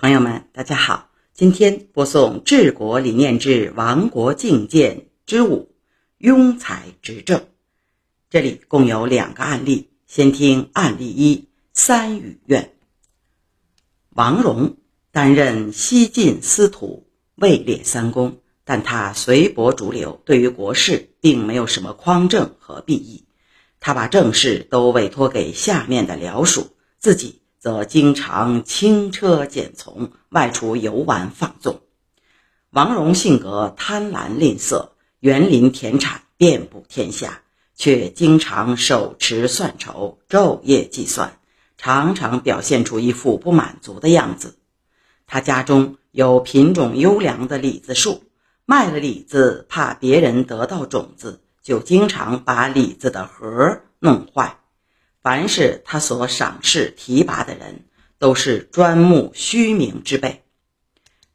[0.00, 5.74] 朋友们，大家好，今天播送治国理念之亡国敬鉴之五：
[6.18, 7.44] 庸才执政。
[8.30, 12.72] 这里共有两个案例，先听案例一：三语院。
[14.08, 14.78] 王戎
[15.12, 23.26] 担任西晋司徒，位列三公，但他随波逐流，对于国事并没有什么匡正和裨益。
[23.80, 27.39] 他把政事都委托给下面的僚属，自己。
[27.60, 31.80] 则经常轻车简从，外出游玩放纵。
[32.70, 37.42] 王戎性格贪婪吝啬，园林田产遍布天下，
[37.74, 41.38] 却经常手持算筹，昼夜计算，
[41.76, 44.56] 常常表现出一副不满足的样子。
[45.26, 48.24] 他家中有品种优良的李子树，
[48.64, 54.59] 卖了李子，怕别人得到种子，就经常把李子的核弄坏。
[55.22, 57.84] 凡是他所赏识提拔的人，
[58.18, 60.44] 都是专慕虚名之辈。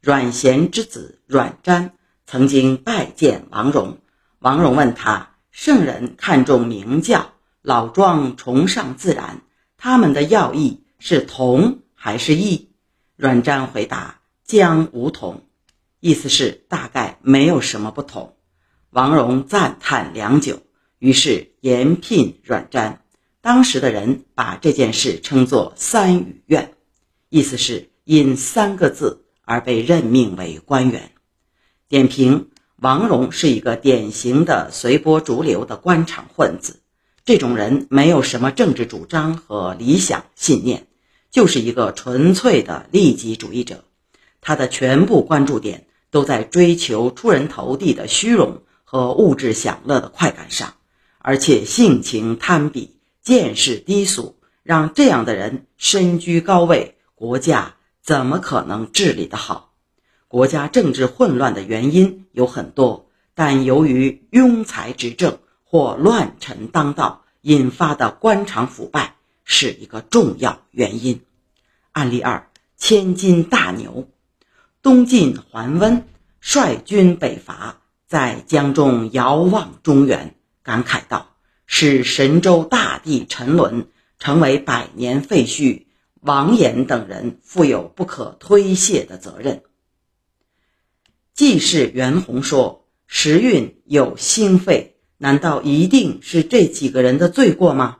[0.00, 1.90] 阮咸之子阮瞻
[2.26, 3.98] 曾经拜见王戎，
[4.40, 9.42] 王戎问他：“圣人看重名教，老庄崇尚自然，
[9.76, 12.70] 他们的要义是同还是异？”
[13.16, 15.44] 阮瞻回答：“将无同。”
[16.00, 18.36] 意思是大概没有什么不同。
[18.90, 20.60] 王戎赞叹良久，
[20.98, 22.98] 于是延聘阮瞻。
[23.46, 26.72] 当时的人把这件事称作“三语院”，
[27.30, 31.12] 意思是因三个字而被任命为官员。
[31.88, 36.80] 点评：王戎是一个典型的随波逐流的官场混子，
[37.24, 40.88] 这种人没有什么政治主张和理想信念，
[41.30, 43.84] 就是一个纯粹的利己主义者。
[44.40, 50.74] 他的全部关注点都在追求出人头地的虚荣和物质享乐的快感上，
[51.18, 52.95] 而且性情贪鄙。
[53.26, 59.72] 见识低俗，让这样的人身居高位，国家怎么可能治理得好？
[60.28, 71.20] 国家政治混乱的原因有很多，但由于庸才执政或乱臣当道引发的官场腐败是一个重要原因。
[71.90, 74.08] 案例二：千金大牛，
[74.82, 76.06] 东晋桓温
[76.40, 81.35] 率军北伐，在江中遥望中原，感慨道。
[81.66, 83.88] 使神州大地沉沦，
[84.18, 85.84] 成为百年废墟。
[86.20, 89.62] 王衍等人负有不可推卸的责任。
[91.34, 97.98] 季氏袁弘说：“时运有兴废，难道一定是这几个人的罪过吗？”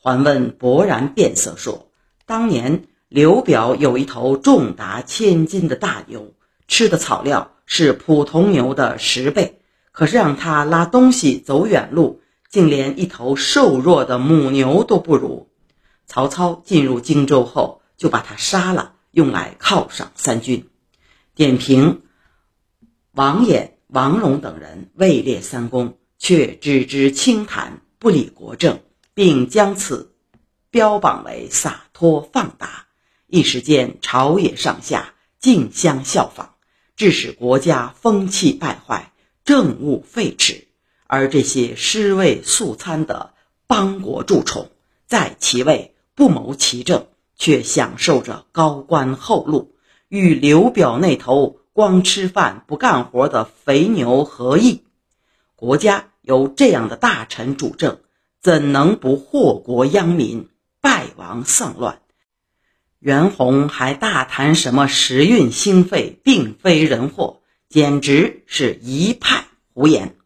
[0.00, 1.90] 桓温勃然变色说
[2.24, 6.32] ：“当年刘表有一头重达千斤的大牛，
[6.68, 9.60] 吃的草料是普通牛的十倍，
[9.92, 15.50] 可是让他拉东西走远路。”竟连一头瘦弱的母牛都不如。
[16.06, 20.68] 曹操进入荆州后，就把他杀了，用来犒赏三军。
[21.34, 22.02] 点评：
[23.12, 28.80] 王衍、王戎等人位列三公，却只知清谈，不理国政，
[29.14, 30.14] 并将此
[30.70, 32.86] 标榜为洒脱放达，
[33.26, 36.54] 一时间朝野上下竞相效仿，
[36.94, 39.12] 致使国家风气败坏，
[39.44, 40.64] 政务废弛。
[41.06, 43.34] 而这些尸位素餐的
[43.66, 44.70] 邦国蛀虫，
[45.06, 47.06] 在其位不谋其政，
[47.36, 49.74] 却享受着高官厚禄，
[50.08, 54.82] 与刘表那头光吃饭不干活的肥牛何异？
[55.54, 58.00] 国家由这样的大臣主政，
[58.40, 60.48] 怎能不祸国殃民、
[60.80, 62.00] 败亡丧乱？
[62.98, 70.16] 袁弘还大谈什么时运兴废，并非人祸，简直是一派胡言。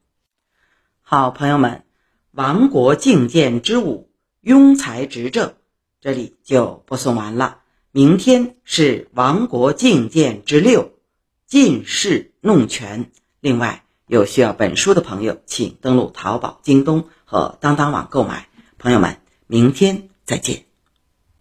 [1.13, 1.83] 好，朋友们，
[2.31, 4.13] 亡国境界之五，
[4.45, 5.55] 庸才执政，
[6.01, 7.63] 这里就播送完了。
[7.91, 10.93] 明天是亡国境界之六，
[11.49, 13.11] 进士弄权。
[13.41, 18.49] 另外，有需要本书的朋友，请登录淘宝、京东和当当网购买。
[18.79, 19.17] 朋友们，
[19.49, 20.70] 明天再见。